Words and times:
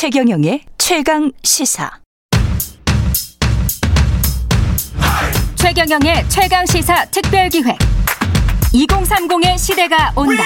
최경영의 0.00 0.62
최강 0.78 1.30
시사. 1.42 1.90
최경영의 5.56 6.26
최강 6.30 6.64
시사 6.64 7.04
특별 7.10 7.50
기획. 7.50 7.76
2030의 8.72 9.58
시대가 9.58 10.10
온다. 10.16 10.42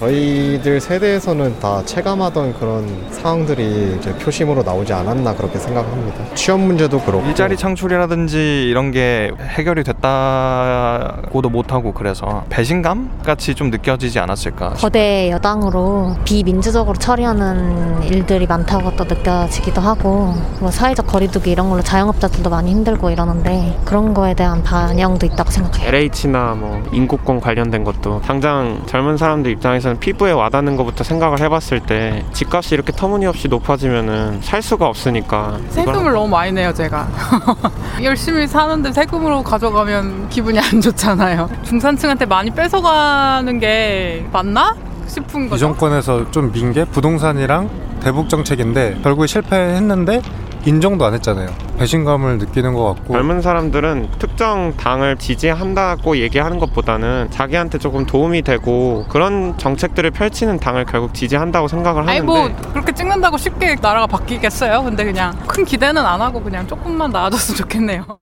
저희들 0.00 0.80
세대에서는 0.80 1.60
다 1.60 1.82
체감하던 1.84 2.54
그런 2.54 2.88
상황들이 3.10 3.96
이제 3.98 4.14
표심으로 4.14 4.62
나오지 4.62 4.94
않았나 4.94 5.34
그렇게 5.34 5.58
생각합니다. 5.58 6.34
취업 6.34 6.58
문제도 6.58 6.98
그렇고 6.98 7.26
일자리 7.26 7.54
창출이라든지 7.54 8.66
이런 8.70 8.92
게 8.92 9.30
해결이 9.38 9.84
됐다고도 9.84 11.50
못하고 11.50 11.92
그래서 11.92 12.44
배신감 12.48 13.20
같이 13.22 13.54
좀 13.54 13.68
느껴지지 13.68 14.18
않았을까 14.18 14.70
거대 14.70 15.30
여당으로 15.30 16.16
비민주적으로 16.24 16.96
처리하는 16.96 18.02
일들이 18.04 18.46
많다고 18.46 18.96
또 18.96 19.04
느껴지기도 19.04 19.82
하고 19.82 20.32
뭐 20.60 20.70
사회적 20.70 21.08
거리두기 21.08 21.50
이런 21.50 21.68
걸로 21.68 21.82
자영업자들도 21.82 22.48
많이 22.48 22.70
힘들고 22.70 23.10
이러는데 23.10 23.78
그런 23.84 24.14
거에 24.14 24.32
대한 24.32 24.62
반영도 24.62 25.26
있다고 25.26 25.50
생각해요. 25.50 25.88
LH나 25.88 26.54
뭐 26.54 26.82
인구권 26.90 27.38
관련된 27.38 27.84
것도 27.84 28.22
당장 28.22 28.82
젊은 28.86 29.18
사람들 29.18 29.50
입장에서 29.50 29.89
는 29.90 29.98
피부에 29.98 30.30
와닿는 30.30 30.76
것부터 30.76 31.02
생각을 31.02 31.40
해봤을 31.40 31.80
때 31.80 32.24
집값이 32.32 32.74
이렇게 32.74 32.92
터무니없이 32.92 33.48
높아지면은 33.48 34.40
살 34.40 34.62
수가 34.62 34.86
없으니까 34.86 35.58
세금을 35.70 36.12
너무 36.12 36.28
많이 36.28 36.52
내요 36.52 36.72
제가. 36.72 37.08
열심히 38.04 38.46
사는데 38.46 38.92
세금으로 38.92 39.42
가져가면 39.42 40.28
기분이 40.28 40.60
안 40.60 40.80
좋잖아요. 40.80 41.50
중산층한테 41.64 42.26
많이 42.26 42.50
뺏어가는 42.50 43.58
게 43.58 44.24
맞나 44.30 44.76
싶은 45.08 45.46
이 45.46 45.48
거죠? 45.48 45.58
정권에서 45.66 46.30
좀 46.30 46.52
민 46.52 46.72
게 46.72 46.84
부동산이랑 46.84 47.68
대북 48.00 48.28
정책인데 48.28 49.00
결국에 49.02 49.26
실패했는데 49.26 50.22
인정도 50.66 51.04
안 51.06 51.14
했잖아요. 51.14 51.48
배신감을 51.78 52.38
느끼는 52.38 52.74
것 52.74 52.94
같고 52.94 53.14
젊은 53.14 53.40
사람들은 53.40 54.10
특정 54.18 54.74
당을 54.76 55.16
지지한다고 55.16 56.18
얘기하는 56.18 56.58
것보다는 56.58 57.30
자기한테 57.30 57.78
조금 57.78 58.04
도움이 58.04 58.42
되고 58.42 59.06
그런 59.08 59.56
정책들을 59.56 60.10
펼치는 60.10 60.58
당을 60.58 60.84
결국 60.84 61.14
지지한다고 61.14 61.68
생각을 61.68 62.02
아니 62.02 62.18
하는데 62.18 62.26
뭐 62.26 62.72
그렇게 62.72 62.92
찍는다고 62.92 63.38
쉽게 63.38 63.76
나라가 63.76 64.06
바뀌겠어요 64.06 64.82
근데 64.82 65.04
그냥 65.04 65.38
큰 65.46 65.64
기대는 65.64 66.04
안 66.04 66.20
하고 66.20 66.42
그냥 66.42 66.66
조금만 66.66 67.10
나아졌으면 67.10 67.56
좋겠네요 67.56 68.18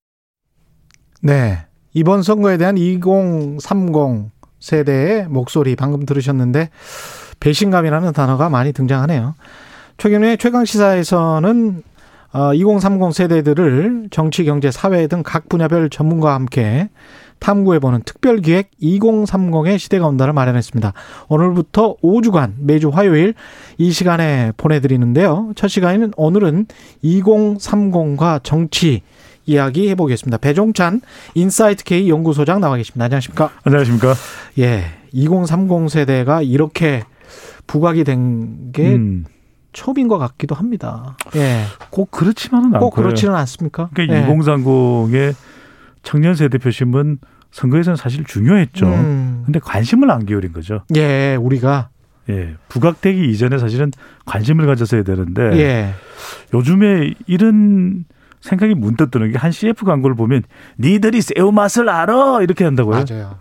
네. 1.23 1.65
이번 1.95 2.23
선거에 2.23 2.57
대한 2.59 2.79
2030 2.79 4.31
세대의 4.61 5.29
목소리 5.29 5.75
방금 5.75 6.05
들으셨는데 6.07 6.71
배신감이라는 7.41 8.13
단어가 8.13 8.49
많이 8.49 8.73
등장하네요. 8.73 9.35
최근에 9.97 10.37
최강 10.37 10.65
시사에서는 10.65 11.83
2030 12.33 13.15
세대들을 13.15 14.09
정치, 14.11 14.45
경제, 14.45 14.71
사회 14.71 15.07
등 15.07 15.23
각 15.23 15.49
분야별 15.49 15.91
전문가와 15.91 16.35
함께 16.35 16.89
탐구해보는 17.39 18.03
특별기획 18.05 18.71
2030의 18.83 19.79
시대가 19.79 20.07
온다를 20.07 20.33
마련했습니다. 20.33 20.93
오늘부터 21.29 21.97
5주간 22.03 22.53
매주 22.59 22.89
화요일 22.89 23.35
이 23.79 23.93
시간에 23.93 24.53
보내드리는데요. 24.57 25.53
첫 25.55 25.69
시간에는 25.69 26.13
오늘은 26.17 26.67
2030과 27.05 28.43
정치 28.43 29.03
이야기 29.47 29.89
해보겠습니다. 29.91 30.39
배종찬 30.39 31.01
인사이트 31.35 31.85
K 31.85 32.09
연구소장 32.09 32.61
나와 32.61 32.77
계십니다. 32.77 33.05
안녕하십니까? 33.05 33.51
안녕하십니까? 33.65 34.15
예. 34.59 34.85
2030 35.13 35.89
세대가 35.91 36.43
이렇게 36.43 37.03
부각이 37.67 38.05
된게 38.05 38.95
음, 38.95 39.25
처음인 39.73 40.09
것 40.09 40.19
같기도 40.19 40.55
합니다. 40.55 41.17
예. 41.37 41.63
꼭 41.91 42.11
그렇지만은 42.11 42.67
않고요. 42.67 42.81
꼭 42.81 42.95
그렇지는 42.95 43.35
않습니까? 43.35 43.91
그러니까 43.95 44.19
예. 44.19 44.27
2030의 44.35 45.35
청년 46.03 46.35
세대 46.35 46.59
표심은 46.59 47.19
선거에서는 47.51 47.97
사실 47.97 48.25
중요했죠. 48.25 48.87
음. 48.87 49.43
근데 49.45 49.59
관심을 49.59 50.11
안 50.11 50.27
기울인 50.27 50.53
거죠. 50.53 50.83
예, 50.97 51.37
우리가 51.37 51.89
예. 52.29 52.55
부각되기 52.69 53.31
이전에 53.31 53.59
사실은 53.59 53.91
관심을 54.27 54.67
가졌어야 54.67 55.03
되는데 55.03 55.43
예. 55.59 55.95
요즘에 56.55 57.15
이런 57.27 58.05
생각이 58.41 58.75
문득 58.75 59.11
드는 59.11 59.33
게 59.33 59.39
한 59.39 59.51
CF 59.51 59.85
광고를 59.85 60.15
보면 60.15 60.43
니들이 60.79 61.21
새우 61.23 61.51
맛을 61.53 61.89
알아 61.89 62.43
이렇게 62.43 62.65
한다고요. 62.65 63.05
맞아요. 63.09 63.37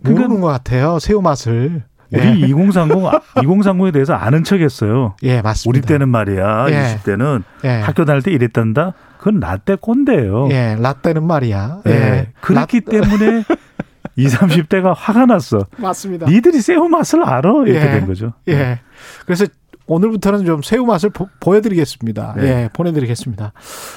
모르는 0.00 0.22
그건- 0.28 0.40
것 0.40 0.46
같아요. 0.48 0.98
새우 0.98 1.22
맛을. 1.22 1.84
우리 2.14 2.42
예. 2.42 2.46
2030 2.46 2.96
2030에 3.36 3.92
대해서 3.92 4.14
아는 4.14 4.44
척했어요. 4.44 5.16
예, 5.22 5.42
맞습니다. 5.42 5.68
우리 5.68 5.80
때는 5.86 6.08
말이야. 6.08 6.66
예. 6.70 6.96
20대는 7.02 7.42
예. 7.64 7.68
학교 7.80 8.04
다닐 8.04 8.22
때 8.22 8.30
이랬단다. 8.30 8.92
그건 9.18 9.40
나때 9.40 9.76
꼰대예요. 9.80 10.48
예, 10.50 10.76
라떼는 10.78 11.24
말이야. 11.26 11.80
예. 11.86 11.90
예. 11.90 12.32
그렇기 12.40 12.82
때문에 12.82 13.44
20, 14.16 14.38
30대가 14.40 14.94
화가 14.96 15.26
났어. 15.26 15.66
맞습니다. 15.76 16.26
니들이 16.26 16.60
새우 16.60 16.88
맛을 16.88 17.24
알아? 17.24 17.50
이렇게 17.66 17.74
예. 17.86 17.90
된 17.90 18.06
거죠. 18.06 18.32
예. 18.48 18.78
그래서 19.26 19.46
오늘부터는 19.86 20.46
좀 20.46 20.62
새우 20.62 20.86
맛을 20.86 21.10
보, 21.10 21.28
여드리겠습니다 21.56 22.34
네. 22.38 22.42
예, 22.46 22.68
보내드리겠습니다. 22.72 23.52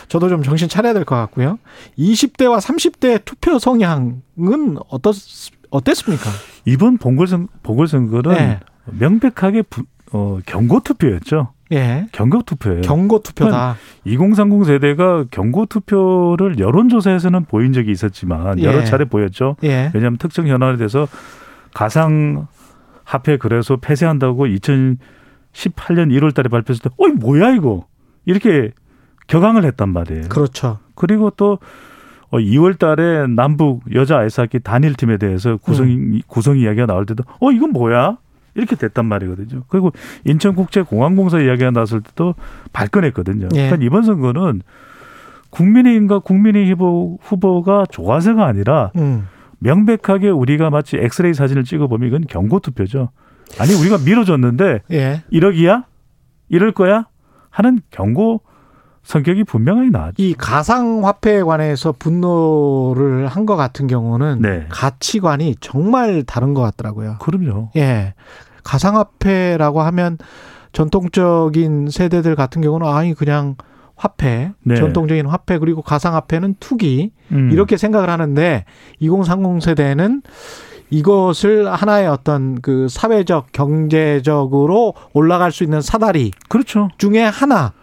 저도 0.10 0.28
좀 0.28 0.44
정신 0.44 0.68
차려야 0.68 0.94
될 0.94 1.06
것 1.06 1.16
같고요. 1.16 1.60
20대와 1.98 2.60
30대 2.60 3.24
투표 3.24 3.58
성향은 3.60 4.78
어떻, 4.90 5.16
어땠습니까? 5.70 6.30
이번 6.66 6.98
보궐선, 6.98 7.48
보궐선거는 7.64 8.34
네. 8.36 8.60
명백하게 8.86 9.64
부- 9.64 9.84
어, 10.14 10.40
경고 10.46 10.80
투표였죠. 10.80 11.54
예. 11.74 12.08
경고 12.14 12.42
투표예요. 12.44 12.82
경고 12.82 13.20
투표다. 13.22 13.76
2030 14.06 14.66
세대가 14.66 15.26
경고 15.32 15.66
투표를 15.66 16.60
여론조사에서는 16.60 17.44
보인 17.46 17.74
적이 17.74 17.92
있었지만 17.92 18.64
여러 18.64 18.80
예. 18.82 18.86
차례 18.86 19.04
보였죠. 19.04 19.58
예. 19.64 19.92
왜냐하면 19.94 20.18
특정 20.18 20.48
현안에 20.48 20.78
대해서 20.78 21.08
가상 21.74 22.48
화폐 23.04 23.36
그래서 23.38 23.76
폐쇄한다고 23.76 24.46
2018년 24.48 24.98
1월 25.54 26.34
달에 26.34 26.48
발표했을 26.50 26.84
때, 26.84 26.90
어이, 26.98 27.12
뭐야, 27.12 27.52
이거? 27.52 27.86
이렇게 28.26 28.72
격앙을 29.28 29.66
했단 29.66 29.90
말이에요. 29.90 30.30
그렇죠. 30.30 30.80
그리고 30.96 31.32
또 31.32 31.60
2월 32.32 32.78
달에 32.78 33.28
남북 33.28 33.84
여자 33.94 34.20
아이스하키 34.20 34.60
단일팀에 34.60 35.18
대해서 35.18 35.58
구성, 35.58 35.88
음. 35.88 36.20
구성 36.28 36.58
이야기가 36.58 36.86
나올 36.86 37.06
때도, 37.06 37.24
어, 37.40 37.52
이건 37.52 37.72
뭐야? 37.72 38.18
이렇게 38.56 38.76
됐단 38.76 39.06
말이거든요. 39.06 39.64
그리고 39.68 39.92
인천국제공항공사 40.26 41.40
이야기가 41.40 41.72
나왔을 41.72 42.02
때도 42.02 42.34
발끈했거든요. 42.74 43.50
예. 43.54 43.70
그러니까 43.70 43.78
이번 43.86 44.04
선거는 44.04 44.64
국민의힘과 45.52 46.20
국민의 46.20 46.70
후보, 46.72 47.20
후보가 47.22 47.86
좋아서가 47.92 48.46
아니라 48.46 48.92
음. 48.98 49.28
명백하게 49.60 50.30
우리가 50.30 50.70
마치 50.70 50.98
엑스레이 50.98 51.34
사진을 51.34 51.64
찍어보면 51.64 52.08
이건 52.08 52.22
경고 52.28 52.60
투표죠. 52.60 53.10
아니 53.60 53.74
우리가 53.74 54.00
밀어줬는데 54.04 54.82
예. 54.92 55.24
1억이야? 55.32 55.86
이럴 56.50 56.72
거야? 56.72 57.06
하는 57.50 57.80
경고 57.92 58.42
성격이 59.04 59.44
분명하게 59.46 59.90
나왔죠. 59.90 60.16
이 60.18 60.34
가상화폐에 60.34 61.44
관해서 61.44 61.94
분노를 61.98 63.28
한 63.28 63.46
것 63.46 63.56
같은 63.56 63.88
경우는 63.88 64.42
네. 64.42 64.66
가치관이 64.70 65.56
정말 65.62 66.24
다른 66.24 66.54
것 66.54 66.62
같더라고요. 66.62 67.16
그럼요. 67.20 67.70
예. 67.78 68.14
가상화폐라고 68.64 69.82
하면 69.82 70.18
전통적인 70.74 71.90
세대들 71.90 72.36
같은 72.36 72.62
경우는 72.62 72.86
아니 72.88 73.14
그냥 73.14 73.56
화폐, 73.96 74.52
네. 74.64 74.76
전통적인 74.76 75.26
화폐 75.26 75.58
그리고 75.58 75.82
가상화폐는 75.82 76.56
투기 76.60 77.12
음. 77.32 77.50
이렇게 77.52 77.78
생각을 77.78 78.10
하는데 78.10 78.66
2030 79.00 79.64
세대는 79.64 80.22
이것을 80.90 81.72
하나의 81.72 82.08
어떤 82.08 82.62
그 82.62 82.88
사회적 82.90 83.48
경제적으로 83.52 84.94
올라갈 85.14 85.52
수 85.52 85.64
있는 85.64 85.82
사다리 85.82 86.32
그렇죠. 86.48 86.90
중에 86.98 87.24
하나 87.24 87.74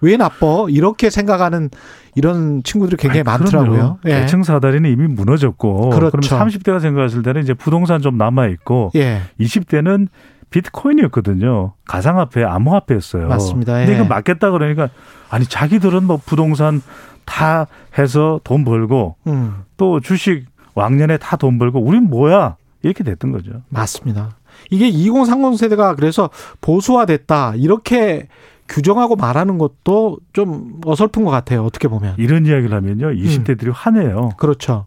왜 0.00 0.16
나빠 0.16 0.66
이렇게 0.68 1.10
생각하는 1.10 1.70
이런 2.14 2.62
친구들이 2.62 2.96
굉장히 2.96 3.20
아이, 3.20 3.24
많더라고요. 3.24 3.98
예. 4.06 4.20
계층 4.20 4.42
사다리는 4.42 4.90
이미 4.90 5.06
무너졌고 5.06 5.90
그렇죠. 5.90 6.10
그럼 6.18 6.48
30대가 6.48 6.80
생각했을 6.80 7.22
때는 7.22 7.42
이제 7.42 7.54
부동산 7.54 8.00
좀 8.00 8.16
남아 8.18 8.46
있고 8.48 8.90
예. 8.96 9.22
20대는 9.40 10.08
비트코인이었거든요. 10.50 11.74
가상화폐, 11.86 12.42
암호화폐였어요. 12.44 13.28
맞습니다. 13.28 13.74
근데 13.74 13.92
예. 13.92 13.96
이거 13.96 14.04
맞겠다 14.04 14.50
그러니까 14.50 14.88
아니 15.30 15.44
자기들은 15.46 16.04
뭐 16.04 16.18
부동산 16.24 16.80
다 17.24 17.66
해서 17.98 18.40
돈 18.44 18.64
벌고 18.64 19.16
음. 19.26 19.64
또 19.76 20.00
주식 20.00 20.46
왕년에 20.74 21.18
다 21.18 21.36
돈 21.36 21.58
벌고 21.58 21.80
우린 21.80 22.04
뭐야 22.04 22.56
이렇게 22.82 23.04
됐던 23.04 23.32
거죠. 23.32 23.50
맞습니다. 23.68 24.36
이게 24.70 24.88
2030 24.88 25.58
세대가 25.58 25.94
그래서 25.94 26.30
보수화됐다 26.60 27.54
이렇게 27.56 28.28
규정하고 28.68 29.16
말하는 29.16 29.58
것도 29.58 30.18
좀 30.32 30.80
어설픈 30.84 31.24
것 31.24 31.30
같아요. 31.30 31.64
어떻게 31.64 31.88
보면 31.88 32.14
이런 32.18 32.46
이야기를 32.46 32.74
하면요, 32.74 33.08
음. 33.08 33.16
20대들이 33.16 33.72
화내요. 33.74 34.30
그렇죠. 34.36 34.86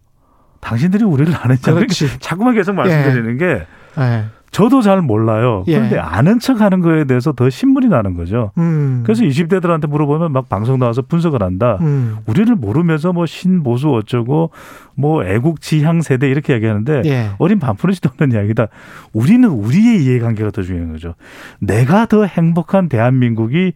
당신들이 0.60 1.04
우리를 1.04 1.34
아느냐. 1.36 1.60
그렇지. 1.60 2.08
자꾸만 2.22 2.54
계속 2.54 2.74
말씀드리는 2.74 3.38
게 3.38 3.66
예. 3.98 4.26
저도 4.52 4.82
잘 4.82 5.02
몰라요. 5.02 5.64
예. 5.68 5.76
그런데 5.76 5.98
아는 5.98 6.40
척 6.40 6.60
하는 6.60 6.82
거에 6.82 7.06
대해서 7.06 7.32
더 7.32 7.50
신물이 7.50 7.88
나는 7.88 8.16
거죠. 8.16 8.52
음. 8.58 9.02
그래서 9.06 9.24
20대들한테 9.24 9.88
물어보면 9.88 10.34
막 10.34 10.50
방송 10.50 10.78
나와서 10.78 11.02
분석을 11.02 11.42
한다. 11.42 11.78
음. 11.82 12.18
우리를 12.26 12.54
모르면서 12.56 13.14
뭐 13.14 13.26
신보수 13.26 13.90
어쩌고 13.90 14.52
뭐 14.96 15.24
애국 15.24 15.62
지향 15.62 16.02
세대 16.02 16.30
이렇게 16.30 16.54
얘기하는데 16.54 17.02
예. 17.06 17.30
어린 17.38 17.60
반푼이지도 17.60 18.10
없는 18.10 18.36
이야기다. 18.36 18.68
우리는 19.14 19.48
우리의 19.48 20.04
이해관계가 20.04 20.52
더 20.52 20.62
중요한 20.62 20.92
거죠. 20.92 21.16
내가 21.60 22.06
더 22.06 22.26
행복한 22.26 22.90
대한민국이 22.90 23.72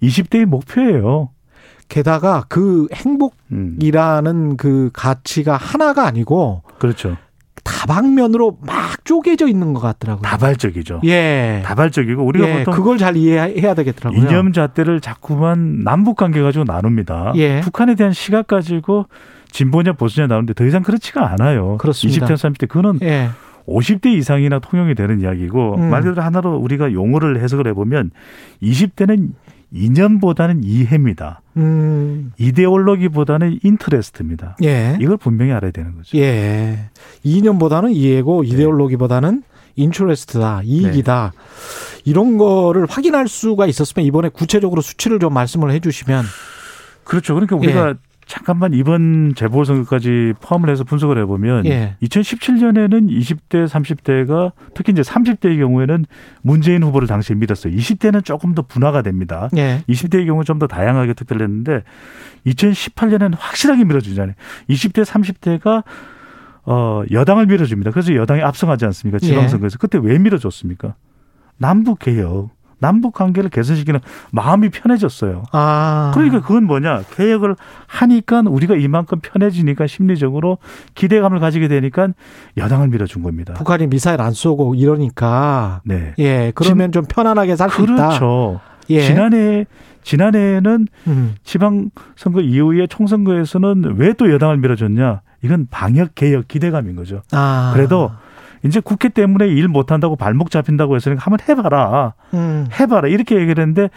20대의 0.00 0.44
목표예요. 0.44 1.30
게다가 1.88 2.44
그 2.48 2.86
음, 3.50 3.78
행복이라는 3.80 4.56
그 4.56 4.90
가치가 4.92 5.56
하나가 5.56 6.06
아니고 6.06 6.62
그렇죠. 6.78 7.16
다방면으로 7.64 8.58
막 8.60 9.04
쪼개져 9.04 9.48
있는 9.48 9.74
것 9.74 9.80
같더라고요. 9.80 10.22
다발적이죠. 10.22 11.00
예. 11.04 11.62
다발적이고 11.64 12.22
우리가 12.24 12.48
예, 12.48 12.58
보통 12.58 12.74
그걸 12.74 12.98
잘 12.98 13.16
이해해야 13.16 13.74
되겠더라고요. 13.74 14.20
이념 14.20 14.52
잣대를 14.52 15.00
자꾸만 15.00 15.82
남북 15.84 16.16
관계 16.16 16.40
가지고 16.42 16.64
나눕니다. 16.64 17.32
예. 17.36 17.60
북한에 17.60 17.94
대한 17.94 18.12
시각 18.12 18.46
가지고 18.46 19.06
진보냐 19.52 19.94
보수냐 19.94 20.26
나오는데 20.26 20.54
더 20.54 20.64
이상 20.64 20.82
그렇지가 20.82 21.32
않아요. 21.32 21.78
그렇습니다. 21.78 22.26
20대, 22.26 22.34
30대 22.34 22.68
그거는 22.68 23.00
예. 23.02 23.30
50대 23.66 24.06
이상이나 24.06 24.58
통용이 24.58 24.94
되는 24.94 25.20
이야기고 25.20 25.76
음. 25.76 25.90
말 25.90 26.02
그대로 26.02 26.22
하나로 26.22 26.56
우리가 26.56 26.92
용어를 26.92 27.40
해석을 27.40 27.66
해보면 27.68 28.10
20대는 28.62 29.30
이념보다는 29.72 30.64
이해입니다. 30.64 31.42
음. 31.56 32.32
이데올로기보다는 32.38 33.60
인터레스트입니다. 33.62 34.56
예. 34.64 34.96
이걸 35.00 35.16
분명히 35.16 35.52
알아야 35.52 35.70
되는 35.70 35.94
거죠. 35.94 36.16
예. 36.18 36.90
이념보다는 37.22 37.90
이해고 37.90 38.44
이데올로기보다는 38.44 39.42
인트레스트다. 39.76 40.62
이익이다. 40.64 41.32
이런 42.04 42.38
거를 42.38 42.86
확인할 42.88 43.28
수가 43.28 43.66
있었으면 43.66 44.06
이번에 44.06 44.28
구체적으로 44.28 44.80
수치를 44.80 45.18
좀 45.18 45.32
말씀을 45.32 45.70
해 45.70 45.80
주시면 45.80 46.24
그렇죠. 47.04 47.34
그러니까 47.34 47.56
우리가 47.56 47.88
예. 47.90 47.94
잠깐만 48.30 48.72
이번 48.74 49.32
재보선거까지 49.34 50.34
포함을 50.40 50.70
해서 50.70 50.84
분석을 50.84 51.18
해보면 51.18 51.66
예. 51.66 51.96
2017년에는 52.00 53.10
20대, 53.10 53.66
30대가 53.66 54.52
특히 54.72 54.92
이제 54.92 55.02
30대의 55.02 55.58
경우에는 55.58 56.04
문재인 56.42 56.84
후보를 56.84 57.08
당시에 57.08 57.34
믿었어요. 57.34 57.74
20대는 57.74 58.24
조금 58.24 58.54
더 58.54 58.62
분화가 58.62 59.02
됩니다. 59.02 59.48
예. 59.56 59.82
20대의 59.88 60.26
경우 60.26 60.44
좀 60.44 60.60
더 60.60 60.68
다양하게 60.68 61.14
투표를 61.14 61.42
했는데 61.44 61.82
2018년에는 62.46 63.34
확실하게 63.36 63.82
밀어주잖아요. 63.84 64.34
20대, 64.68 65.04
30대가 65.04 65.82
어, 66.64 67.02
여당을 67.10 67.46
밀어줍니다. 67.46 67.90
그래서 67.90 68.14
여당이 68.14 68.42
앞서가지 68.42 68.84
않습니까? 68.84 69.18
지방선거에서. 69.18 69.78
그때 69.78 69.98
왜 70.00 70.18
밀어줬습니까? 70.18 70.94
남북 71.56 71.98
개혁, 71.98 72.50
남북 72.80 73.14
관계를 73.14 73.50
개선시키는 73.50 74.00
마음이 74.32 74.70
편해졌어요. 74.70 75.44
아. 75.52 76.10
그러니까 76.14 76.40
그건 76.40 76.64
뭐냐? 76.64 77.02
개혁을 77.14 77.54
하니까 77.86 78.42
우리가 78.46 78.74
이만큼 78.74 79.20
편해지니까 79.20 79.86
심리적으로 79.86 80.58
기대감을 80.94 81.38
가지게 81.38 81.68
되니까 81.68 82.08
여당을 82.56 82.88
밀어준 82.88 83.22
겁니다. 83.22 83.54
북한이 83.54 83.86
미사일 83.86 84.20
안 84.20 84.32
쏘고 84.32 84.74
이러니까 84.74 85.82
네. 85.84 86.14
예, 86.18 86.52
그러면 86.54 86.90
좀 86.92 87.04
편안하게 87.08 87.56
살 87.56 87.70
수 87.70 87.82
있다. 87.82 87.94
그렇죠. 88.08 88.60
예. 88.88 89.02
지난해 89.02 89.66
지난해에는 90.02 90.88
음. 91.06 91.34
지방 91.44 91.90
선거 92.16 92.40
이후에 92.40 92.86
총선거에서는 92.86 93.94
왜 93.98 94.14
또 94.14 94.32
여당을 94.32 94.56
밀어줬냐? 94.56 95.20
이건 95.42 95.68
방역 95.70 96.14
개혁 96.14 96.48
기대감인 96.48 96.96
거죠. 96.96 97.22
아. 97.32 97.70
그래도 97.74 98.10
이제 98.64 98.80
국회 98.80 99.08
때문에 99.08 99.48
일 99.48 99.68
못한다고 99.68 100.16
발목 100.16 100.50
잡힌다고 100.50 100.96
했으니까 100.96 101.22
한번 101.22 101.38
해봐라. 101.48 102.14
음. 102.34 102.66
해봐라. 102.78 103.08
이렇게 103.08 103.36
얘기를 103.36 103.62
했는데 103.62 103.88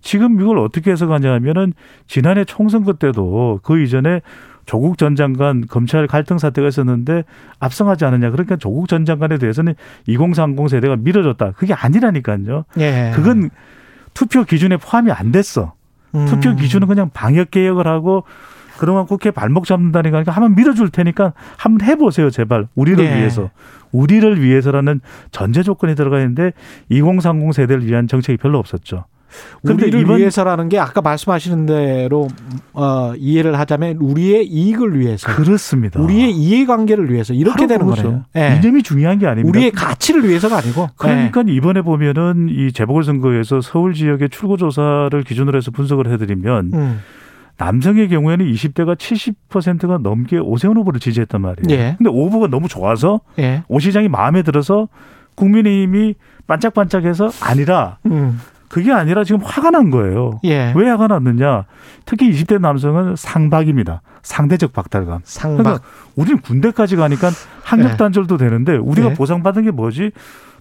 지금 0.00 0.40
이걸 0.40 0.58
어떻게 0.58 0.90
해석하냐 0.90 1.32
하면은 1.34 1.72
지난해 2.06 2.44
총선거 2.44 2.94
때도 2.94 3.60
그 3.62 3.80
이전에 3.80 4.20
조국 4.64 4.96
전 4.96 5.16
장관 5.16 5.66
검찰 5.66 6.06
갈등 6.06 6.38
사태가 6.38 6.68
있었는데 6.68 7.24
압승하지 7.58 8.04
않느냐. 8.04 8.30
그러니까 8.30 8.56
조국 8.56 8.88
전 8.88 9.04
장관에 9.04 9.38
대해서는 9.38 9.74
2030 10.06 10.68
세대가 10.68 10.96
밀어줬다. 10.96 11.52
그게 11.52 11.74
아니라니까요. 11.74 12.64
예. 12.78 13.12
그건 13.14 13.50
투표 14.14 14.44
기준에 14.44 14.76
포함이 14.76 15.10
안 15.10 15.32
됐어. 15.32 15.74
음. 16.14 16.26
투표 16.26 16.54
기준은 16.54 16.86
그냥 16.86 17.10
방역 17.12 17.50
개혁을 17.50 17.86
하고 17.86 18.24
그동안 18.78 19.06
국회 19.06 19.30
발목 19.30 19.66
잡는다니까 19.66 20.10
그러니까 20.10 20.32
한번 20.32 20.54
밀어줄 20.54 20.90
테니까 20.90 21.32
한번 21.56 21.86
해보세요 21.86 22.30
제발 22.30 22.68
우리를 22.74 23.04
네. 23.04 23.18
위해서 23.18 23.50
우리를 23.92 24.42
위해서라는 24.42 25.00
전제 25.30 25.62
조건이 25.62 25.94
들어가 25.94 26.18
있는데 26.18 26.52
2030 26.88 27.52
세대를 27.52 27.86
위한 27.86 28.08
정책이 28.08 28.38
별로 28.38 28.58
없었죠. 28.58 29.04
그런데 29.62 29.84
우리를 29.84 30.00
이번 30.00 30.18
위해서라는 30.18 30.68
게 30.68 30.78
아까 30.78 31.00
말씀하시는 31.00 31.66
대로 31.66 32.28
어, 32.72 33.14
이해를 33.16 33.58
하자면 33.58 33.96
우리의 33.96 34.46
이익을 34.46 34.98
위해서, 34.98 35.34
그렇습니다. 35.34 36.00
우리의 36.00 36.32
이해관계를 36.32 37.10
위해서 37.10 37.32
이렇게 37.32 37.66
되는 37.66 37.86
그거죠. 37.86 38.02
거예요. 38.02 38.24
예. 38.36 38.56
이념이 38.58 38.82
중요한 38.82 39.18
게 39.18 39.26
아닙니다. 39.26 39.48
우리의 39.48 39.70
가치를 39.72 40.28
위해서가 40.28 40.58
아니고. 40.58 40.88
그러니까 40.96 41.44
이번에 41.46 41.82
보면은 41.82 42.48
이 42.50 42.72
재보궐선거에서 42.72 43.60
서울 43.60 43.94
지역의 43.94 44.30
출구조사를 44.30 45.22
기준으로 45.22 45.56
해서 45.56 45.70
분석을 45.70 46.12
해드리면 46.12 46.70
예. 46.74 46.76
음. 46.76 47.00
남성의 47.58 48.08
경우에는 48.08 48.46
20대가 48.46 48.96
70%가 48.96 49.98
넘게 49.98 50.38
오세훈 50.38 50.76
후보를 50.76 51.00
지지했단 51.00 51.40
말이에요. 51.40 51.66
예. 51.70 51.94
근데 51.98 52.10
오 52.10 52.26
후보가 52.26 52.48
너무 52.48 52.68
좋아서 52.68 53.20
예. 53.38 53.62
오 53.68 53.78
시장이 53.78 54.08
마음에 54.08 54.42
들어서 54.42 54.88
국민의힘이 55.34 56.14
반짝반짝해서 56.46 57.30
아니라 57.40 57.98
음. 58.06 58.40
그게 58.68 58.90
아니라 58.90 59.22
지금 59.22 59.42
화가 59.42 59.70
난 59.70 59.90
거예요. 59.90 60.40
예. 60.44 60.72
왜 60.74 60.88
화가 60.88 61.06
났느냐? 61.08 61.66
특히 62.06 62.30
20대 62.30 62.58
남성은 62.58 63.16
상박입니다. 63.16 64.00
상대적 64.22 64.72
박탈감. 64.72 65.20
상박. 65.24 65.62
그러니까 65.62 65.84
우리는 66.16 66.40
군대까지 66.40 66.96
가니까 66.96 67.30
학력 67.62 67.98
단절도 67.98 68.38
되는데 68.38 68.76
우리가 68.76 69.10
네. 69.10 69.14
보상받은 69.14 69.64
게 69.64 69.70
뭐지? 69.72 70.12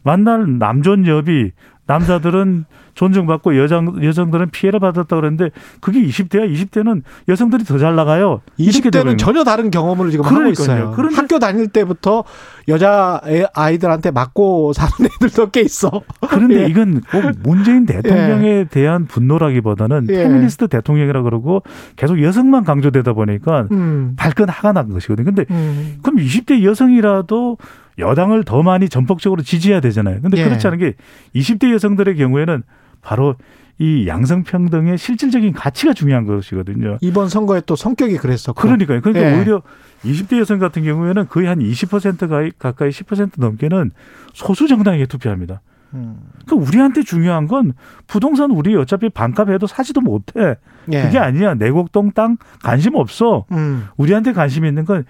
만날 0.03 0.58
남존 0.60 1.08
여비 1.08 1.51
남자들은 1.88 2.65
존중받고 2.93 3.58
여성 3.58 4.01
여성들은 4.03 4.51
피해를 4.51 4.79
받았다 4.79 5.13
그랬는데 5.15 5.50
그게 5.81 6.01
20대야. 6.01 6.50
20대는 6.53 7.01
여성들이 7.27 7.63
더 7.65 7.77
잘 7.77 7.96
나가요. 7.96 8.41
이렇게 8.58 8.79
20대는 8.79 8.91
되버리는 8.93 9.17
전혀 9.17 9.43
다른 9.43 9.72
경험을 9.72 10.12
지금 10.12 10.25
하고 10.25 10.36
그러니까요. 10.36 10.63
있어요. 10.63 10.93
그런데- 10.96 11.15
학교 11.15 11.39
다닐 11.39 11.67
때부터 11.67 12.24
여자 12.67 13.20
애- 13.27 13.46
아이들한테 13.55 14.12
맞고 14.12 14.72
사는 14.74 14.91
애들도 15.05 15.50
꽤 15.51 15.62
있어. 15.62 15.89
그런데 16.29 16.63
예. 16.63 16.67
이건 16.67 17.01
꼭 17.12 17.22
문재인 17.43 17.86
대통령에 17.88 18.65
대한 18.70 19.05
분노라기보다는 19.08 20.08
예. 20.12 20.24
페미니스트 20.24 20.67
대통령이라 20.67 21.24
그러고 21.24 21.63
계속 21.96 22.22
여성만 22.22 22.63
강조되다 22.63 23.13
보니까 23.13 23.67
음. 23.72 24.13
발끈 24.17 24.48
화가 24.50 24.74
난 24.74 24.89
것이거든요. 24.89 25.25
근데 25.25 25.46
음. 25.50 25.98
그럼 26.03 26.17
20대 26.20 26.63
여성이라도 26.63 27.58
여당을 27.98 28.43
더 28.43 28.63
많이 28.63 28.89
전폭적으로 28.89 29.41
지지해야 29.41 29.79
되잖아요. 29.81 30.21
근데 30.21 30.38
예. 30.38 30.43
그렇지 30.43 30.65
않은 30.67 30.79
게 30.79 30.95
20대 31.36 31.71
여성들의 31.74 32.15
경우에는 32.15 32.63
바로 33.01 33.36
이 33.79 34.07
양성평등의 34.07 34.98
실질적인 34.98 35.53
가치가 35.53 35.93
중요한 35.93 36.25
것이거든요. 36.27 36.98
이번 37.01 37.29
선거에 37.29 37.62
또 37.65 37.75
성격이 37.75 38.17
그랬었고. 38.17 38.62
그러니까요. 38.62 39.01
그러니까 39.01 39.31
예. 39.31 39.38
오히려 39.38 39.63
20대 40.05 40.39
여성 40.39 40.60
같은 40.60 40.83
경우에는 40.83 41.27
거의 41.27 41.48
한 41.48 41.60
20% 41.60 42.19
가까이, 42.19 42.51
가까이 42.57 42.89
10% 42.89 43.31
넘게는 43.38 43.91
소수 44.33 44.67
정당에게 44.67 45.07
투표합니다. 45.07 45.62
음. 45.93 46.17
그 46.48 46.55
우리한테 46.55 47.03
중요한 47.03 47.48
건 47.48 47.74
부동산 48.07 48.51
우리 48.51 48.75
어차피 48.75 49.10
반값 49.10 49.50
해도 49.50 49.67
사지도 49.67 50.01
못해. 50.01 50.55
예. 50.91 51.01
그게 51.01 51.17
아니야. 51.17 51.55
내곡동 51.55 52.12
땅 52.12 52.38
관심 52.63 52.95
없어. 52.95 53.45
음. 53.51 53.88
우리한테 53.98 54.33
관심 54.33 54.65
있는 54.65 54.86
건 54.86 55.05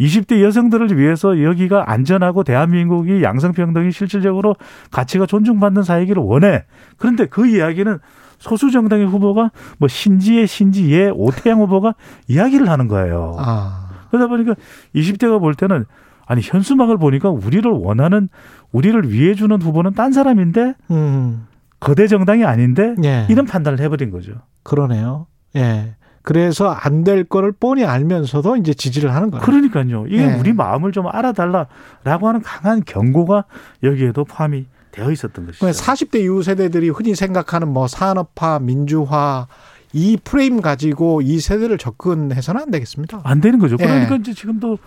20대 0.00 0.42
여성들을 0.42 0.98
위해서 0.98 1.42
여기가 1.42 1.84
안전하고 1.86 2.42
대한민국이 2.42 3.22
양성평등이 3.22 3.92
실질적으로 3.92 4.56
가치가 4.90 5.26
존중받는 5.26 5.82
사회이기를 5.82 6.22
원해. 6.22 6.64
그런데 6.96 7.26
그 7.26 7.46
이야기는 7.46 7.98
소수 8.38 8.70
정당의 8.70 9.06
후보가 9.06 9.50
뭐 9.78 9.88
신지의 9.88 10.46
신지의 10.46 11.12
오태양 11.14 11.60
후보가 11.60 11.94
이야기를 12.26 12.68
하는 12.68 12.88
거예요. 12.88 13.36
아. 13.38 13.90
그러다 14.10 14.28
보니까 14.28 14.54
20대가 14.94 15.38
볼 15.38 15.54
때는 15.54 15.84
아니 16.26 16.40
현수막을 16.42 16.96
보니까 16.96 17.28
우리를 17.28 17.70
원하는 17.70 18.28
우리를 18.72 19.10
위해 19.12 19.34
주는 19.34 19.60
후보는 19.60 19.92
딴 19.92 20.12
사람인데 20.12 20.74
음. 20.90 21.46
거대 21.80 22.06
정당이 22.06 22.44
아닌데 22.44 22.94
예. 23.04 23.26
이런 23.28 23.46
판단을 23.46 23.80
해버린 23.80 24.10
거죠. 24.10 24.32
그러네요. 24.62 25.26
예. 25.56 25.96
그래서 26.22 26.68
안 26.70 27.02
될 27.04 27.24
거를 27.24 27.50
뻔히 27.52 27.84
알면서도 27.84 28.56
이제 28.56 28.74
지지를 28.74 29.14
하는 29.14 29.30
거예요. 29.30 29.42
그러니까요. 29.42 30.06
이게 30.06 30.26
네. 30.26 30.38
우리 30.38 30.52
마음을 30.52 30.92
좀 30.92 31.06
알아달라라고 31.06 32.28
하는 32.28 32.42
강한 32.42 32.82
경고가 32.84 33.44
여기에도 33.82 34.24
포함이 34.24 34.66
되어 34.92 35.10
있었던 35.10 35.46
것이죠. 35.46 35.66
40대 35.66 36.20
이후 36.20 36.42
세대들이 36.42 36.90
흔히 36.90 37.14
생각하는 37.14 37.68
뭐 37.68 37.86
산업화, 37.88 38.58
민주화 38.58 39.46
이 39.92 40.18
프레임 40.22 40.60
가지고 40.60 41.22
이 41.22 41.40
세대를 41.40 41.78
접근해서는 41.78 42.60
안 42.60 42.70
되겠습니다. 42.70 43.22
안 43.24 43.40
되는 43.40 43.58
거죠. 43.58 43.76
예. 43.80 43.84
그러니까 43.84 44.16
이제 44.16 44.34
지금도 44.34 44.78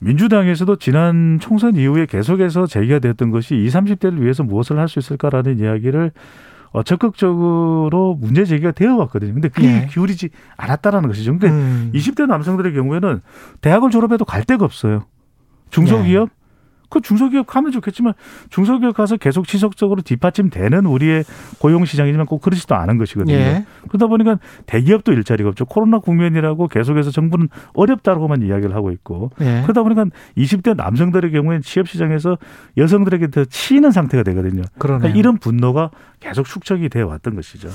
민주당에서도 0.00 0.76
지난 0.76 1.38
총선 1.40 1.76
이후에 1.76 2.06
계속해서 2.06 2.66
제기가 2.66 2.98
됐던 3.00 3.30
것이 3.30 3.56
20, 3.56 3.80
30대를 3.84 4.20
위해서 4.20 4.42
무엇을 4.42 4.78
할 4.78 4.88
수 4.88 4.98
있을까라는 4.98 5.58
이야기를 5.58 6.12
어, 6.70 6.82
적극적으로 6.82 8.16
문제 8.20 8.44
제기가 8.44 8.72
되어 8.72 8.96
왔거든요. 8.96 9.32
근데 9.32 9.48
그게 9.48 9.68
예. 9.68 9.86
기울이지 9.90 10.30
않았다라는 10.56 11.08
것이죠. 11.08 11.36
그러니까 11.36 11.60
음. 11.60 11.90
20대 11.94 12.26
남성들의 12.26 12.74
경우에는 12.74 13.20
대학을 13.60 13.90
졸업해도 13.90 14.24
갈 14.24 14.44
데가 14.44 14.64
없어요. 14.64 15.06
중소기업? 15.70 16.30
그 16.88 17.00
중소기업 17.00 17.46
가면 17.46 17.72
좋겠지만 17.72 18.14
중소기업 18.50 18.96
가서 18.96 19.16
계속 19.16 19.46
지속적으로 19.46 20.02
뒷받침되는 20.02 20.86
우리의 20.86 21.24
고용 21.58 21.84
시장이지만 21.84 22.26
꼭 22.26 22.40
그렇지도 22.40 22.74
않은 22.74 22.98
것이거든요. 22.98 23.34
예. 23.34 23.66
그러다 23.88 24.06
보니까 24.06 24.38
대기업도 24.66 25.12
일자리가 25.12 25.50
없죠. 25.50 25.64
코로나 25.66 25.98
국면이라고 25.98 26.68
계속해서 26.68 27.10
정부는 27.10 27.48
어렵다고만 27.74 28.42
이야기를 28.42 28.74
하고 28.74 28.90
있고 28.90 29.30
예. 29.40 29.62
그러다 29.62 29.82
보니까 29.82 30.06
20대 30.36 30.76
남성들의 30.76 31.32
경우에는 31.32 31.62
취업 31.62 31.88
시장에서 31.88 32.38
여성들에게 32.76 33.28
더 33.28 33.44
치이는 33.44 33.90
상태가 33.90 34.22
되거든요. 34.24 34.62
그러니까 34.78 35.08
이런 35.08 35.38
분노가 35.38 35.90
계속 36.20 36.46
축적이 36.46 36.88
되어 36.88 37.06
왔던 37.06 37.34
것이죠. 37.34 37.68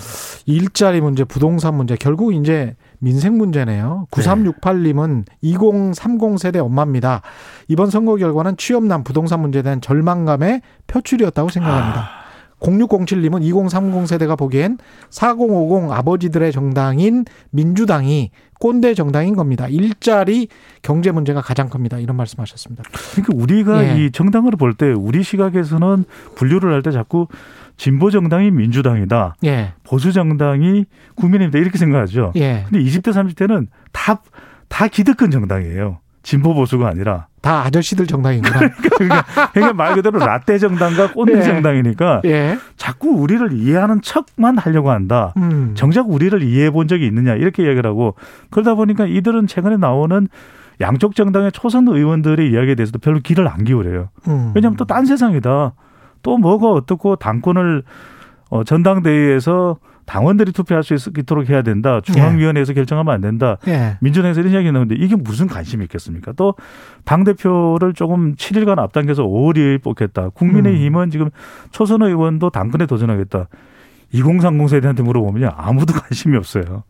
일자리 0.46 1.02
문제, 1.02 1.24
부동산 1.24 1.76
문제, 1.76 1.96
결국 1.96 2.34
이제 2.34 2.76
민생 3.04 3.38
문제네요. 3.38 4.08
9368님은 4.12 5.26
2030 5.42 6.40
세대 6.40 6.60
엄마입니다. 6.60 7.22
이번 7.68 7.90
선거 7.90 8.16
결과는 8.16 8.56
취업난 8.58 9.04
부동산 9.04 9.42
문제에 9.42 9.62
대한 9.62 9.82
절망감의 9.82 10.62
표출이었다고 10.88 11.50
생각합니다. 11.50 12.24
0607님은 12.62 13.44
2030 13.44 14.08
세대가 14.08 14.38
보기엔 14.38 14.78
4050 15.10 15.92
아버지들의 15.92 16.54
정당인 16.54 17.26
민주당이 17.50 18.32
꼰대 18.60 18.94
정당인 18.94 19.36
겁니다. 19.36 19.68
일자리 19.68 20.48
경제 20.82 21.12
문제가 21.12 21.42
가장 21.42 21.68
큽니다. 21.68 22.00
이런 22.00 22.16
말씀하셨습니다. 22.16 22.84
그러니까 23.12 23.34
우리가 23.36 23.84
예. 23.84 24.06
이 24.06 24.12
정당으로 24.12 24.56
볼때 24.56 24.94
우리 24.94 25.24
시각에서는 25.24 26.06
분류를 26.36 26.72
할 26.72 26.82
때 26.84 26.92
자꾸 26.92 27.28
진보 27.78 28.10
정당이 28.12 28.52
민주당이다. 28.52 29.36
예. 29.46 29.74
보수 29.84 30.12
정당이 30.12 30.86
국민의힘이다 31.16 31.58
이렇게 31.60 31.78
생각하죠. 31.78 32.32
예. 32.36 32.66
근데 32.70 32.84
20대 32.84 33.12
30대는 33.12 33.68
다 33.92 34.20
다 34.70 34.88
기득권 34.88 35.30
정당이에요. 35.30 36.00
진보 36.24 36.56
보수가 36.56 36.88
아니라 36.88 37.28
다 37.42 37.62
아저씨들 37.66 38.08
정당이구나. 38.08 38.60
그러니까, 38.98 39.24
그러니까 39.54 39.74
말 39.74 39.94
그대로 39.94 40.18
라떼 40.18 40.58
정당과 40.58 41.12
꼰대 41.12 41.38
예. 41.38 41.42
정당이니까 41.44 42.22
예. 42.26 42.58
자꾸 42.76 43.10
우리를 43.10 43.52
이해하는 43.54 44.02
척만 44.02 44.58
하려고 44.58 44.90
한다. 44.90 45.34
음. 45.38 45.74
정작 45.76 46.10
우리를 46.10 46.42
이해해 46.42 46.72
본 46.72 46.88
적이 46.88 47.06
있느냐 47.06 47.36
이렇게 47.36 47.64
이야기를 47.64 47.88
하고 47.88 48.16
그러다 48.50 48.74
보니까 48.74 49.06
이들은 49.06 49.46
최근에 49.46 49.78
나오는 49.78 50.28
양쪽 50.82 51.16
정당의 51.16 51.52
초선 51.52 51.88
의원들의 51.88 52.50
이야기에 52.50 52.74
대해서도 52.74 52.98
별로 52.98 53.20
귀를 53.20 53.48
안 53.48 53.64
기울여요. 53.64 54.10
음. 54.28 54.54
왜냐하면 54.56 54.76
또 54.76 54.86
딴 54.86 55.06
세상이다. 55.06 55.74
또 56.24 56.38
뭐가 56.38 56.70
어떻고 56.72 57.16
당권을 57.16 57.84
어, 58.50 58.64
전당대회에서 58.64 59.78
당원들이 60.06 60.52
투표할 60.52 60.84
수 60.84 60.96
있도록 61.18 61.50
해야 61.50 61.62
된다. 61.62 62.02
중앙위원회에서 62.02 62.74
결정하면 62.74 63.14
안 63.14 63.22
된다. 63.22 63.58
예. 63.68 63.98
민주당에서 64.02 64.42
이런 64.42 64.54
이야기 64.54 64.72
나오는데 64.72 64.96
이게 64.96 65.16
무슨 65.16 65.48
관심이 65.48 65.84
있겠습니까? 65.86 66.34
또 66.34 66.56
당대표를 67.06 67.94
조금 67.94 68.36
7일간 68.36 68.80
앞당겨서 68.80 69.24
5월 69.24 69.56
2일 69.56 69.82
뽑겠다. 69.82 70.30
국민의힘은 70.30 71.10
지금 71.10 71.30
초선 71.72 72.02
의원도 72.02 72.50
당권에 72.50 72.86
도전하겠다. 72.86 73.48
2030 74.12 74.70
세대한테 74.70 75.04
물어보면 75.04 75.52
아무도 75.56 75.94
관심이 76.00 76.36
없어요. 76.38 76.84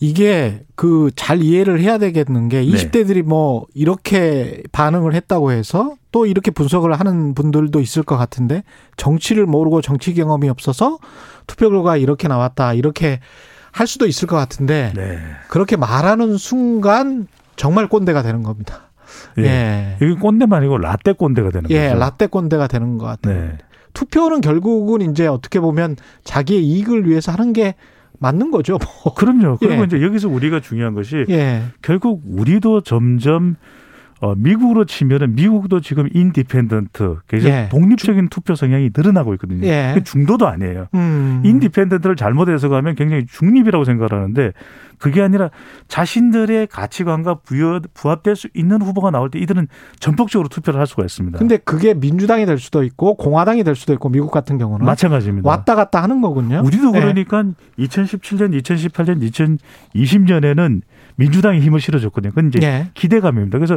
이게 0.00 0.64
그 0.76 1.10
잘 1.16 1.42
이해를 1.42 1.80
해야 1.80 1.98
되겠는 1.98 2.48
게 2.48 2.60
네. 2.60 2.66
20대들이 2.66 3.22
뭐 3.22 3.66
이렇게 3.74 4.62
반응을 4.72 5.14
했다고 5.14 5.50
해서 5.52 5.96
또 6.12 6.26
이렇게 6.26 6.50
분석을 6.50 6.92
하는 6.92 7.34
분들도 7.34 7.80
있을 7.80 8.02
것 8.02 8.16
같은데 8.16 8.62
정치를 8.96 9.46
모르고 9.46 9.82
정치 9.82 10.14
경험이 10.14 10.48
없어서 10.48 10.98
투표 11.46 11.68
결과 11.70 11.96
이렇게 11.96 12.28
나왔다 12.28 12.74
이렇게 12.74 13.20
할 13.72 13.86
수도 13.86 14.06
있을 14.06 14.28
것 14.28 14.36
같은데 14.36 14.92
네. 14.94 15.18
그렇게 15.48 15.76
말하는 15.76 16.36
순간 16.36 17.26
정말 17.56 17.88
꼰대가 17.88 18.22
되는 18.22 18.42
겁니다. 18.42 18.90
예. 19.38 19.96
이게 20.00 20.14
꼰대만 20.14 20.58
아니고 20.58 20.78
라떼 20.78 21.12
꼰대가 21.12 21.50
되는 21.50 21.70
예, 21.70 21.88
거죠. 21.88 21.98
라떼 21.98 22.26
꼰대가 22.26 22.66
되는 22.68 22.98
것 22.98 23.06
같아요. 23.06 23.34
네. 23.34 23.58
투표는 23.94 24.42
결국은 24.42 25.00
이제 25.10 25.26
어떻게 25.26 25.60
보면 25.60 25.96
자기의 26.24 26.64
이익을 26.64 27.08
위해서 27.08 27.32
하는 27.32 27.52
게 27.52 27.74
맞는 28.18 28.50
거죠. 28.50 28.78
뭐. 28.78 29.14
그럼요. 29.14 29.58
그리고 29.58 29.82
예. 29.82 29.84
이제 29.84 30.02
여기서 30.02 30.28
우리가 30.28 30.60
중요한 30.60 30.94
것이 30.94 31.24
예. 31.28 31.62
결국 31.82 32.22
우리도 32.26 32.82
점점 32.82 33.56
어, 34.20 34.34
미국으로 34.34 34.84
치면은 34.84 35.34
미국도 35.36 35.80
지금 35.80 36.08
independent, 36.12 37.18
그래서 37.26 37.48
예. 37.48 37.68
독립적인 37.70 38.28
투표 38.28 38.54
성향이 38.54 38.90
늘어나고 38.96 39.32
있거든요. 39.34 39.66
예. 39.66 39.92
그 39.94 40.02
중도도 40.02 40.48
아니에요. 40.48 40.86
음. 40.94 41.40
independent를 41.44 42.16
잘못해서 42.16 42.68
가면 42.68 42.96
굉장히 42.96 43.26
중립이라고 43.26 43.84
생각을 43.84 44.12
하는데 44.12 44.52
그게 44.98 45.22
아니라 45.22 45.50
자신들의 45.86 46.66
가치관과 46.66 47.36
부여, 47.44 47.80
부합될 47.94 48.34
수 48.34 48.48
있는 48.54 48.82
후보가 48.82 49.12
나올 49.12 49.30
때 49.30 49.38
이들은 49.38 49.68
전폭적으로 50.00 50.48
투표를 50.48 50.80
할 50.80 50.88
수가 50.88 51.04
있습니다. 51.04 51.38
근데 51.38 51.56
그게 51.58 51.94
민주당이 51.94 52.46
될 52.46 52.58
수도 52.58 52.82
있고 52.82 53.14
공화당이 53.14 53.62
될 53.62 53.76
수도 53.76 53.92
있고 53.92 54.08
미국 54.08 54.32
같은 54.32 54.58
경우는 54.58 54.84
마찬가지입니다. 54.84 55.48
왔다 55.48 55.76
갔다 55.76 56.02
하는 56.02 56.20
거군요. 56.20 56.62
우리도 56.64 56.92
예. 56.96 57.00
그러니까 57.00 57.44
2017년, 57.78 58.60
2018년, 58.60 59.58
2020년에는 59.94 60.82
민주당이 61.18 61.60
힘을 61.60 61.80
실어줬거든요. 61.80 62.30
그건 62.30 62.48
이제 62.48 62.60
예. 62.62 62.90
기대감입니다. 62.94 63.58
그래서 63.58 63.76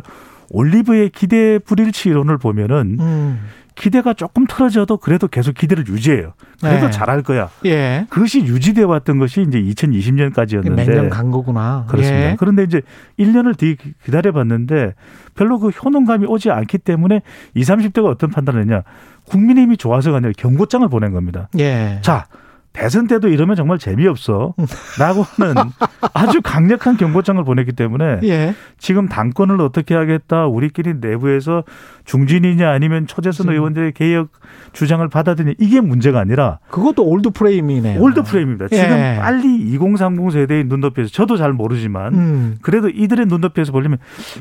올리브의 0.52 1.10
기대 1.10 1.60
불일치 1.60 2.10
이론을 2.10 2.38
보면은 2.38 2.98
음. 3.00 3.40
기대가 3.74 4.14
조금 4.14 4.46
틀어져도 4.46 4.98
그래도 4.98 5.28
계속 5.28 5.56
기대를 5.56 5.88
유지해요. 5.88 6.34
그래도 6.60 6.86
네. 6.86 6.92
잘할 6.92 7.24
거야. 7.24 7.50
예. 7.66 8.06
그것이 8.10 8.42
유지돼 8.42 8.84
왔던 8.84 9.18
것이 9.18 9.42
이제 9.42 9.60
2020년까지였는데 9.60 10.76
매년 10.76 11.10
간 11.10 11.32
거구나. 11.32 11.86
그렇습니다. 11.88 12.32
예. 12.32 12.36
그런데 12.38 12.64
이제 12.64 12.82
1년을 13.18 13.58
뒤 13.58 13.78
기다려 14.04 14.34
봤는데 14.34 14.94
별로 15.34 15.58
그 15.58 15.70
효능감이 15.70 16.28
오지 16.28 16.52
않기 16.52 16.78
때문에 16.80 17.22
20, 17.56 17.76
30대가 17.76 18.06
어떤 18.06 18.30
판단을 18.30 18.62
했냐. 18.62 18.84
국민의힘이 19.26 19.78
좋아서가 19.78 20.18
아니라 20.18 20.34
경고장을 20.38 20.88
보낸 20.90 21.14
겁니다. 21.14 21.50
예. 21.58 22.00
자, 22.02 22.28
대선 22.74 23.08
때도 23.08 23.28
이러면 23.28 23.56
정말 23.56 23.78
재미없어. 23.78 24.54
라고 25.00 25.24
하는 25.24 25.56
아주 26.14 26.42
강력한 26.42 26.96
경고장을 26.98 27.44
보냈기 27.44 27.74
때문에 27.74 28.22
예. 28.24 28.56
지금 28.78 29.10
당권을 29.10 29.60
어떻게 29.62 29.94
하겠다. 29.94 30.48
우리끼리 30.48 30.96
내부에서 31.02 31.64
중진이냐 32.06 32.70
아니면 32.70 33.08
초재선 33.08 33.50
음. 33.50 33.54
의원들의 33.54 33.92
개혁 33.92 34.30
주장을 34.72 35.06
받아들이냐 35.08 35.56
이게 35.60 35.82
문제가 35.82 36.20
아니라 36.20 36.60
그것도 36.70 37.06
old 37.06 37.32
frame이네요. 37.32 38.02
old 38.02 38.24
frame입니다. 38.24 38.70
지금 38.70 38.84
예. 38.84 39.18
빨리 39.20 39.54
2030 39.74 40.32
세대의 40.32 40.64
눈높이에서 40.66 41.12
저도 41.12 41.36
잘 41.38 41.52
모르지만 41.54 42.14
음. 42.14 42.58
그래도 42.62 42.90
이들의 42.90 43.26
눈높이에서 43.26 43.72
보려면 43.74 43.98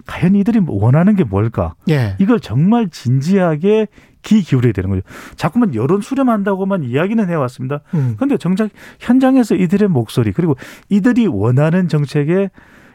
과연 0.06 0.36
이들이 0.36 0.60
원하는 0.66 1.16
게 1.16 1.24
뭘까? 1.24 1.74
예. 1.88 2.14
이걸 2.20 2.38
정말 2.40 2.88
진지하게 2.90 3.88
귀 4.22 4.42
기울여야 4.42 4.72
되는 4.72 4.90
거죠. 4.90 5.02
자꾸만 5.36 5.74
여론 5.74 6.00
수렴한다고만 6.00 6.84
이야기는 6.84 7.28
해왔습니다. 7.28 7.80
음. 7.94 8.14
그런데 8.16 8.36
정작 8.36 8.70
현장에서 8.98 9.54
이들의 9.54 9.88
목소리 9.88 10.32
그리고 10.32 10.56
이들이 10.88 11.26
원하는 11.26 11.88
정책의 11.88 12.50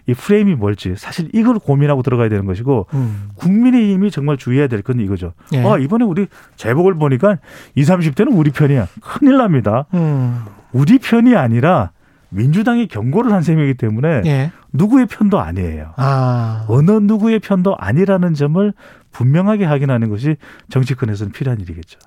이 0.08 0.14
프레임이 0.14 0.54
뭘지 0.54 0.94
사실 0.98 1.30
이걸 1.34 1.58
고민하고 1.58 2.04
들어가야 2.04 2.30
되는 2.30 2.46
것이고 2.46 2.86
음. 2.94 3.30
국민의힘이 3.38 4.12
정말 4.12 4.38
주의해야 4.38 4.68
될 4.68 4.84
건 4.84 5.00
이거죠. 5.00 5.34
예. 5.54 5.64
아 5.66 5.80
이번에 5.80 6.06
우리 6.06 6.28
제복을 6.58 6.94
보니까 6.94 7.38
20, 7.74 7.96
30대는 7.96 8.28
우리 8.38 8.52
편이야. 8.52 8.88
큰일 9.02 9.38
납니다. 9.38 9.86
음. 9.96 10.44
우리 10.74 11.00
편이 11.00 11.36
아니라 11.36 11.90
민주당이 12.36 12.88
경고를 12.88 13.32
한 13.32 13.42
셈이기 13.42 13.76
때문에 13.76 14.22
예. 14.26 14.52
누구의 14.74 15.06
편도 15.06 15.40
아니에요. 15.40 15.94
아. 15.96 16.66
어느 16.68 16.92
누구의 16.92 17.40
편도 17.40 17.76
아니라는 17.78 18.34
점을 18.34 18.74
분명하게 19.12 19.64
확인하는 19.64 20.10
것이 20.10 20.36
정치권에서는 20.70 21.32
필요한 21.32 21.62
일이겠죠. 21.62 21.98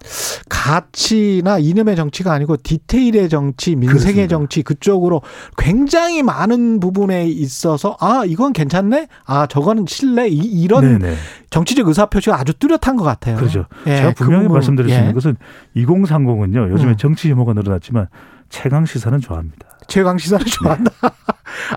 가치나 0.50 1.58
이념의 1.58 1.96
정치가 1.96 2.34
아니고 2.34 2.58
디테일의 2.62 3.30
정치, 3.30 3.74
민생의 3.74 3.98
그렇습니다. 3.98 4.28
정치 4.28 4.62
그쪽으로 4.62 5.22
굉장히 5.56 6.22
많은 6.22 6.80
부분에 6.80 7.26
있어서 7.26 7.96
아 7.98 8.24
이건 8.26 8.52
괜찮네, 8.52 9.08
아 9.24 9.46
저거는 9.46 9.86
실내 9.88 10.28
이, 10.28 10.68
런. 10.68 11.00
정치적 11.48 11.88
의사 11.88 12.04
표시가 12.04 12.38
아주 12.38 12.52
뚜렷한 12.52 12.96
것 12.96 13.04
같아요. 13.04 13.36
그렇죠. 13.36 13.64
예, 13.86 13.96
제가 13.96 14.12
분명히 14.12 14.46
그 14.46 14.52
말씀드릴 14.52 14.90
수 14.90 14.96
예. 14.96 15.00
있는 15.00 15.14
것은 15.14 15.36
2030은요. 15.76 16.70
요즘에 16.72 16.90
음. 16.90 16.96
정치 16.98 17.30
혐오가 17.30 17.54
늘어났지만 17.54 18.08
최강 18.50 18.84
시사는 18.84 19.18
좋아합니다. 19.20 19.77
최강 19.88 20.16
시사를 20.18 20.44
좋아한다. 20.46 20.92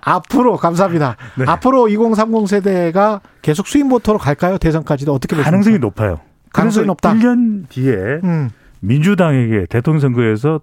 앞으로 0.01 0.57
감사합니다. 0.57 1.15
네. 1.37 1.45
앞으로 1.47 1.87
2030 1.87 2.47
세대가 2.47 3.21
계속 3.41 3.67
수입 3.67 3.87
모터로 3.87 4.19
갈까요? 4.19 4.57
대선까지도 4.57 5.11
어떻게 5.13 5.35
보십니까? 5.35 5.49
가능성이 5.49 5.79
높아요. 5.79 6.19
가능성이 6.53 6.85
높다. 6.87 7.13
1년 7.13 7.67
뒤에 7.69 7.95
음. 8.23 8.49
민주당에게 8.81 9.65
대통령 9.69 9.99
선거에서 10.01 10.59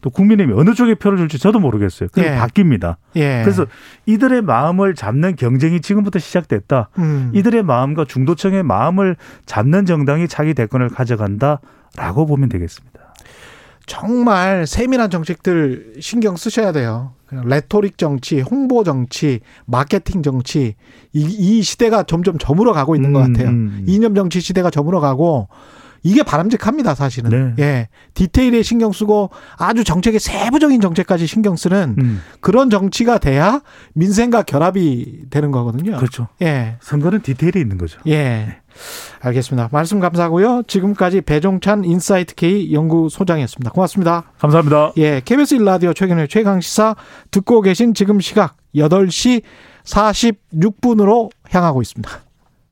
또 0.00 0.10
국민의힘이 0.10 0.58
어느 0.58 0.74
쪽에 0.74 0.94
표를 0.94 1.18
줄지 1.18 1.38
저도 1.38 1.58
모르겠어요. 1.58 2.08
그게 2.12 2.28
예. 2.28 2.36
바뀝니다. 2.36 2.96
예. 3.16 3.42
그래서 3.42 3.66
이들의 4.06 4.42
마음을 4.42 4.94
잡는 4.94 5.36
경쟁이 5.36 5.80
지금부터 5.80 6.18
시작됐다. 6.18 6.90
음. 6.98 7.30
이들의 7.34 7.62
마음과 7.62 8.04
중도층의 8.06 8.62
마음을 8.62 9.16
잡는 9.46 9.84
정당이 9.84 10.28
자기 10.28 10.54
대권을 10.54 10.90
가져간다라고 10.90 12.26
보면 12.26 12.48
되겠습니다. 12.48 13.00
정말 13.86 14.66
세밀한 14.66 15.10
정책들 15.10 15.94
신경 16.00 16.36
쓰셔야 16.36 16.72
돼요. 16.72 17.12
레토릭 17.30 17.98
정치, 17.98 18.40
홍보 18.40 18.84
정치, 18.84 19.40
마케팅 19.64 20.22
정치 20.22 20.74
이, 21.12 21.22
이 21.22 21.62
시대가 21.62 22.02
점점 22.02 22.38
저물어 22.38 22.72
가고 22.72 22.94
있는 22.94 23.12
것 23.12 23.24
음, 23.24 23.32
같아요. 23.32 23.48
음. 23.48 23.84
이념 23.88 24.14
정치 24.14 24.40
시대가 24.40 24.70
저물어 24.70 25.00
가고 25.00 25.48
이게 26.02 26.22
바람직합니다, 26.22 26.94
사실은. 26.94 27.56
네. 27.56 27.64
예. 27.64 27.88
디테일에 28.14 28.62
신경 28.62 28.92
쓰고 28.92 29.30
아주 29.56 29.82
정책의 29.82 30.20
세부적인 30.20 30.80
정책까지 30.80 31.26
신경 31.26 31.56
쓰는 31.56 31.96
음, 31.98 32.22
그런 32.40 32.70
정치가 32.70 33.18
돼야 33.18 33.60
민생과 33.94 34.42
결합이 34.42 35.24
되는 35.30 35.50
거거든요. 35.50 35.96
그렇죠. 35.96 36.28
예. 36.42 36.76
선거는 36.80 37.22
디테일이 37.22 37.60
있는 37.60 37.76
거죠. 37.76 37.98
예. 38.06 38.58
알겠습니다. 39.20 39.68
말씀 39.72 40.00
감사하고요. 40.00 40.62
지금까지 40.66 41.20
배종찬 41.22 41.84
인사이트 41.84 42.34
K 42.34 42.72
연구소장이었습니다. 42.72 43.70
고맙습니다. 43.70 44.24
감사합니다. 44.38 44.92
예, 44.98 45.20
KBS 45.24 45.56
1라디오 45.58 45.94
최경영의 45.94 46.28
최강 46.28 46.60
시사 46.60 46.96
듣고 47.30 47.60
계신 47.60 47.94
지금 47.94 48.20
시각 48.20 48.56
8시 48.74 49.42
46분으로 49.84 51.30
향하고 51.50 51.80
있습니다. 51.82 52.25